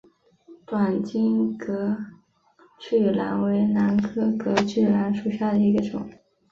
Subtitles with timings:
[0.65, 1.95] 短茎隔
[2.79, 6.09] 距兰为兰科隔距兰属下的一个种。